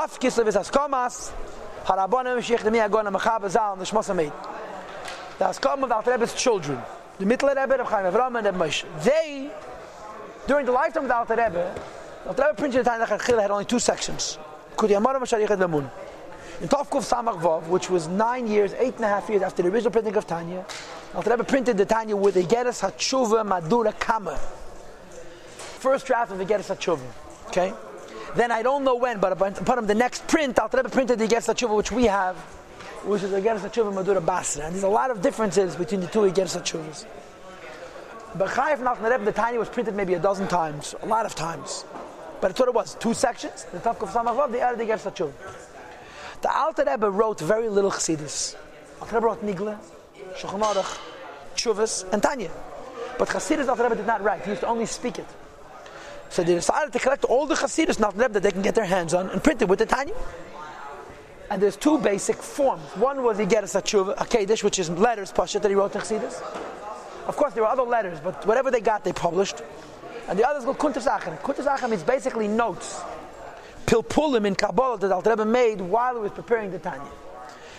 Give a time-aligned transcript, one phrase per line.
[0.00, 1.30] Vav Kislev is Haskomas,
[1.84, 4.32] Harabonim Sheikh Demi Agon Mechab Zal, the Shmos Ameid.
[5.38, 6.78] The Haskom of Alter Rebbe's children,
[7.18, 8.86] the Mittler Rebbe, of Chaim Avram, and Reb Moshe.
[9.04, 9.50] They,
[10.46, 11.74] during the lifetime of the Alter Rebbe,
[12.26, 14.38] Alter Rebbe printed the Tanya Chachil had only two sections.
[14.74, 15.90] Kudi Amarim Sharichet Lemun.
[16.62, 19.68] In Tovkuf Samach Vav, which was nine years, eight and a half years after the
[19.68, 20.64] original printing of Tanya,
[21.14, 24.38] Alter Rebbe printed the Tanya with the Geras HaTshuva Madura Kama.
[25.58, 27.04] First draft of the Geras HaTshuva.
[27.48, 27.74] Okay?
[28.34, 31.76] Then I don't know when, but upon the next print, Alter Rebbe printed the HaTshuva,
[31.76, 32.36] which we have,
[33.04, 34.66] which is the HaTshuva Madura Basra.
[34.66, 37.06] And there's a lot of differences between the two Geras HaTshuvas.
[38.36, 41.34] But Chayef Nachman Rebbe, the Tanya was printed maybe a dozen times, a lot of
[41.34, 41.84] times.
[42.40, 42.94] But that's what it was.
[42.94, 45.32] Two sections, the Tavkov Samachvav, the other the HaTshuva.
[46.42, 48.54] The Alter Rebbe wrote very little Chassidus.
[49.00, 49.76] Alter Rebbe wrote Nigle,
[50.36, 52.50] Shulchan Aruch, and Tanya.
[53.18, 54.42] But Chassidus Alter Rebbe did not write.
[54.44, 55.26] He used to only speak it.
[56.30, 59.14] So they decided to collect all the Chassidus Alter that they can get their hands
[59.14, 60.14] on and print it with the Tanya.
[61.50, 62.84] And there's two basic forms.
[62.94, 66.40] One was he Igeres HaTshuva, Akedish, which is letters, Pashat, that he wrote to Chassidus.
[67.26, 69.60] Of course, there were other letters, but whatever they got, they published.
[70.28, 71.36] And the were Kuntas Achim.
[71.38, 73.00] Kuntas Achim is basically notes,
[73.86, 77.10] pilpulim in Kabbalah that Alter Rebbe made while he was preparing the Tanya.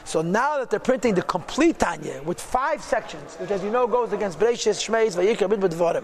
[0.03, 3.87] So now that they're printing the complete Tanya with five sections, which as you know
[3.87, 6.03] goes against Bereshis, Shmeis, Vayikra, Bid, Dvarim.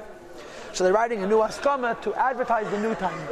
[0.78, 3.28] So they're writing a new Haskama to advertise the new Tanya.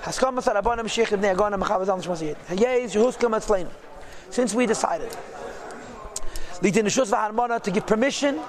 [0.00, 2.36] Haskama Sarabonim Sheikh Ibn Agonam Chavazal Shmasiyit.
[2.46, 3.68] Hayez Yehuskam Etzleinu.
[4.30, 5.10] Since we decided,
[6.62, 8.40] Litin Nishus V'Harmona to give permission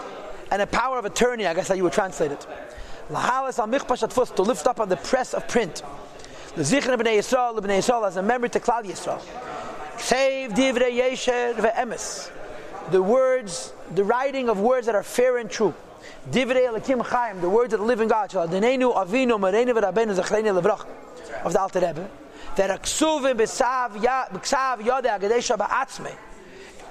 [0.49, 2.47] and a power of attorney, I guess how you would translate it.
[3.09, 5.83] Lahalas al Michpashat Fus to lift up on the press of print.
[6.55, 9.21] L'zichron B'nei Yisrael, B'nei Yisrael as a memory to Klal Yisrael.
[9.99, 12.31] Save divrei yesher ve'emes.
[12.91, 15.73] The words, the writing of words that are fair and true.
[16.29, 18.29] Divrei elakim chaim, the words of the living God.
[18.29, 20.85] Denenu avinu mereinu v'rabbeinu zechreinu levrach.
[21.43, 22.09] Of the Alter Rebbe.
[22.55, 26.15] That are ksuvim b'sav yodeh agadesha ba'atzmei.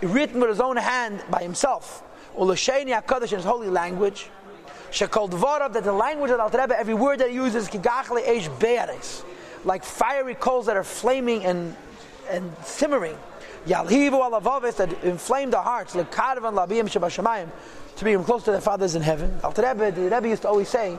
[0.03, 2.03] Written with his own hand by himself.
[2.37, 4.29] Ulasheni HaKadosh in his holy language.
[4.91, 8.25] Shekol dvarav, that the language of the Alter Rebbe, every word that he uses, kigachle
[8.25, 9.25] eish be'ares.
[9.65, 11.75] Like fiery coals that are flaming and
[12.31, 13.19] and simmering.
[13.67, 15.95] Yalhivu alavavis that inflame the hearts.
[15.95, 17.49] Lekadvan labiyim shabashamayim
[17.97, 19.39] to be close to their fathers in heaven.
[19.43, 20.99] Alter Rebbe, the Rebbe used to always say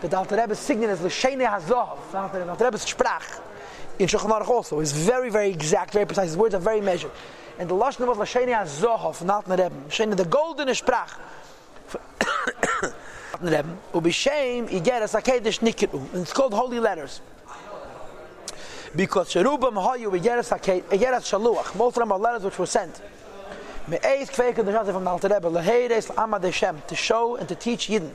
[0.00, 1.98] that the Alter Rebbe's signet is l'shene hazav.
[2.12, 3.40] The Alter Rebbe's sprach
[3.98, 6.30] in Shulchan Aruch also is very, very exact, very precise.
[6.30, 7.12] His words are very measured.
[7.58, 9.74] And the lashon was l'shene hazav, not the Rebbe.
[9.88, 11.18] Shene, the golden sprach.
[13.40, 13.76] Rebbe.
[13.92, 16.14] Ubishem igeres akedesh nikiru.
[16.14, 17.20] It's called holy letters
[18.96, 21.76] because Sherubam Hayu Yeres Shaluach.
[21.76, 23.00] Most of them are letters which were sent.
[23.88, 28.12] Me'ez the from the Alter Rebbe Leheires Amad Hashem to show and to teach Yidden.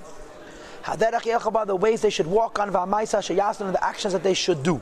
[0.84, 4.34] Haderach Yelchabah the ways they should walk on V'Amaisa Sheyasin and the actions that they
[4.34, 4.82] should do.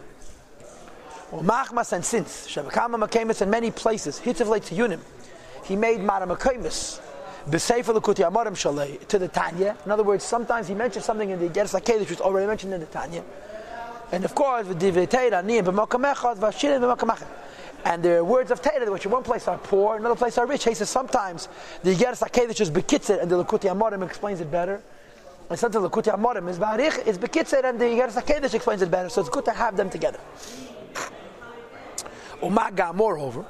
[1.32, 5.00] Machmas and since Shabakama Makemis in many places Hitzav to Yunim.
[5.66, 7.02] He made Mara Makemis.
[7.50, 9.76] B'Sefer L'Kuti Amorim Shalei to the Tanya.
[9.84, 12.74] In other words, sometimes he mentions something in the Yeres Akedah which was already mentioned
[12.74, 13.24] in the Tanya.
[14.12, 14.68] And of course,
[17.86, 20.38] and there are words of Torah which in one place are poor, in another place
[20.38, 20.64] are rich.
[20.66, 21.48] He says sometimes
[21.84, 24.82] the Yigeres HaKedesh is bekitzer and the Lakuti Amorim explains it better.
[25.50, 28.92] And sometimes the Lakuti Amorim is Barich, is bekitzer and the Yigeres HaKedesh explains it
[28.92, 29.10] better.
[29.10, 30.20] So it's good to have them together.
[32.42, 33.46] Umaga, moreover,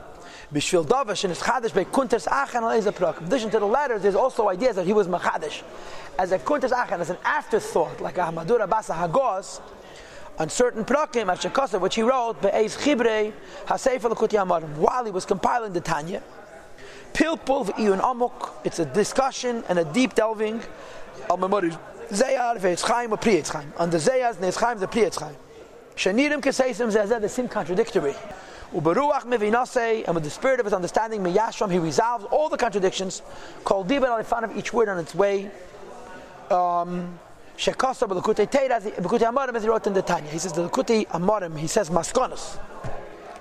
[0.54, 3.20] Bishvil Davish and his Chadish by Kuntas Achan al Ezaprak.
[3.20, 5.64] In addition to the letters, there's also ideas that he was Machadish.
[6.18, 9.62] As a Kuntas Achan, as an afterthought, like a Hamadur Abasa Hagos,
[10.40, 13.34] on certain prakim at Shekasa, which he wrote be'ez chibrei
[13.66, 16.22] hasefer l'kuti amarim while he was compiling the Tanya.
[17.14, 18.60] Pilpul v'iyun amok.
[18.64, 20.62] It's a discussion and a deep delving
[21.30, 21.76] al memories.
[22.10, 23.66] Zayar ve'etzchaim or priyetzchaim.
[23.78, 25.36] On the ne'etzchaim the priyetzchaim.
[25.96, 28.16] Shanirim keseisim zezeh they seem contradictory.
[28.74, 33.22] Uberuach mevinase, and with the spirit of his understanding, miyashram, he resolves all the contradictions.
[33.64, 35.50] Called diban al of each word on its way.
[36.52, 37.18] Um,
[37.58, 40.30] Shekasa b'lekuti Teira, b'lekuti Amorim, as he wrote in the Tanya.
[40.30, 42.60] He says the lekuti Amorim, he says maskonos,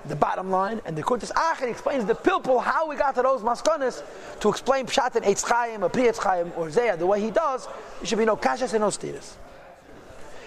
[0.05, 3.41] the bottom line, and the Kuntis Acher explains the pilpul how we got to those
[3.41, 4.01] maskonos
[4.39, 7.67] to explain Pshat and Eitz Chaim, or Pri Chaim, or Zeya, the way he does,
[7.67, 9.33] there should be no kashas and no stiras.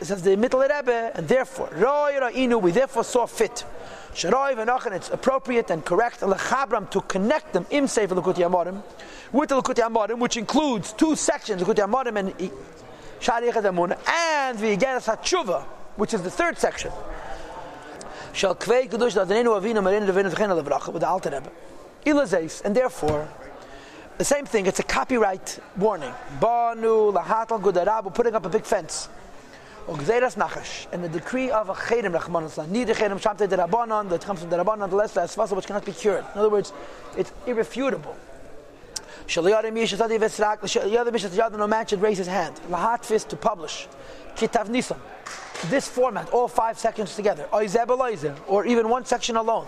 [0.01, 3.65] It says the Mittel Rebbe, and therefore, Ra'inu, we therefore saw fit.
[4.15, 8.83] Sharoi v'nochen, it's appropriate and correct, lechabram, to connect them, im sefer lekuti Amorim,
[9.31, 12.51] with the lekuti Amorim, which includes two sections, lekuti Amorim and
[13.21, 15.63] Shari Chadamun, and V'yigeres HaTshuva,
[15.97, 16.91] which is the third section.
[18.33, 21.51] Shall kvei kedush avinu marinu levinu v'chen levracha with the Alter Rebbe.
[22.65, 23.29] And therefore,
[24.17, 26.15] the same thing, it's a copyright warning.
[26.41, 29.11] Banu, lahatal gudarabu, putting up a big fence.
[29.87, 34.41] Nachash, and the decree of a Cherem Rachmanas Neither Cherem Shamte de Rabbanon, that comes
[34.41, 36.25] from the Rabbanon, the Lester, Asfasa, which cannot be cured.
[36.35, 36.73] In other words,
[37.19, 38.17] it's irrefutable.
[39.31, 42.61] Vesrak, Shaliyadim Yishatadi, no man should raise his hand.
[42.69, 43.87] Lahat fist to publish.
[44.35, 44.99] Kitav Nisan.
[45.69, 47.47] This format, all five sections together.
[47.53, 47.63] Or
[48.67, 49.67] even one section alone.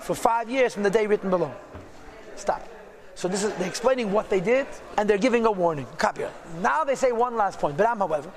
[0.00, 1.54] For five years from the day written below.
[2.36, 2.68] Stop.
[3.14, 4.66] So this is they're explaining what they did,
[4.96, 5.86] and they're giving a warning.
[6.62, 7.76] Now they say one last point.
[7.76, 8.30] But I'm, however,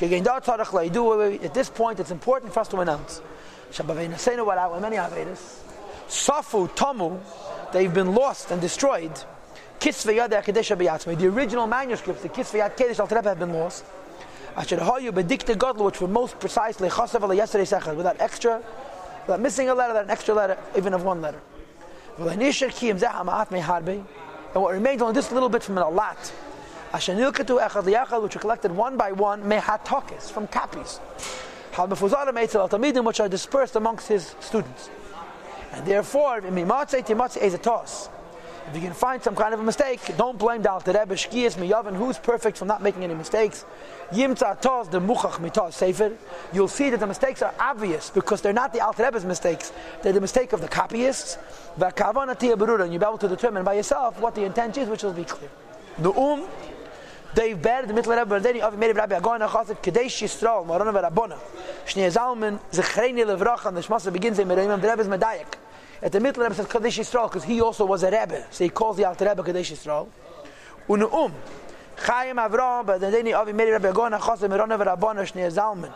[0.00, 3.20] at this point, it's important for us to announce.
[3.84, 4.96] Many
[6.08, 7.18] Safu, Tamu,
[7.72, 9.12] they've been lost and destroyed.
[9.80, 13.84] The original manuscripts, the Kisvayat Kedesh Al have been lost.
[14.56, 18.62] I should Asher Hayu Bedikte Godlu, which were most precisely Chasav yesterday Sechad, without extra,
[19.26, 21.40] without missing a letter, without an extra letter, even of one letter.
[22.16, 22.26] And
[24.62, 26.32] what remains only this little bit from a lot.
[26.92, 31.00] Ashenilkatu Echad Liachad, Which were collected one by one, mehatokis, from copies.
[31.76, 34.88] Which are dispersed amongst his students.
[35.74, 36.44] And therefore, if
[38.74, 41.96] you can find some kind of a mistake, don't blame the Alter Rebbe, Shkiyas, Miyavin,
[41.96, 43.64] who's perfect from not making any mistakes.
[44.12, 46.16] Yimtza Taz, the Muchach Mitaz Sefer.
[46.52, 49.72] You'll see that the mistakes are obvious because they're not the Alter Rebbe's mistakes,
[50.02, 51.38] they're the mistake of the copyists.
[51.76, 51.92] And
[52.40, 55.50] you'll be able to determine by yourself what the intent is, which will be clear.
[55.98, 56.44] The Um,
[57.34, 61.36] Dave Ber, the Mittler Rebbe, Berdeni, Avi Meir Rabbi Agoyna Chazit, Kadesh Yisrael, Marona Verabona,
[61.84, 65.56] Shnei Zalman, Zechreini Levrach, and the Shmasa begins in Mereimim, the Rebbe's Medayak.
[66.04, 68.68] At the middle Rebbe says Kadesh Yisrael because he also was a Rebbe, so he
[68.68, 70.06] calls the Alter Rebbe Kadesh Yisrael.
[70.86, 71.32] Unu'um,
[71.96, 75.90] Chaim Avram, but then Avi Meri Rebbe Agona Chosem Merona Verabona Shnei Zalman.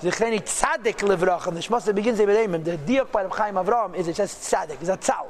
[0.00, 2.62] Zechreini Tzadik Levrach, and the Shmasa begins in Mereimim.
[2.62, 5.26] The diak by Chaim Avram is it says Tzadik, it's a Tzal.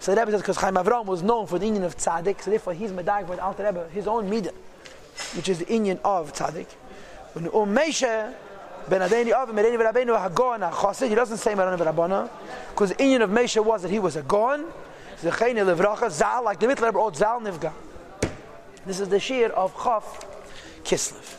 [0.00, 2.48] So the Rebbe says because Chaim Avram was known for the union of Tzadik, so
[2.48, 4.54] therefore he's Medag with Alter Rebbe, his own Midah,
[5.36, 6.68] which is the union of Tzadik.
[7.34, 8.47] Unu'um Meisha, Ben
[8.88, 8.94] He
[11.14, 12.28] doesn't say Mereni Rabbana
[12.70, 14.66] because the Inyan of Mesha was that he was a Gon.
[15.22, 17.72] Levracha Zal, like the Zal Nivga.
[18.86, 20.24] This is the Shir of Chaf
[20.84, 21.36] Kislev.